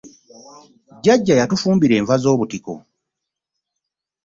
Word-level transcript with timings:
Jjaja 1.01 1.33
yatufumbira 1.41 1.93
enva 1.99 2.15
zobutiko. 2.23 2.73